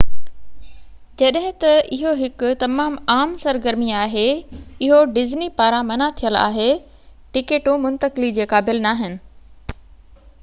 [1.21, 4.23] جڏهن ته اهو هڪ تمام عام سرگرمي آهي
[4.55, 6.67] اهو ڊزني پاران منع ٿيل آهي
[7.37, 9.19] ٽڪيٽون منتقلي جي قابل ناهن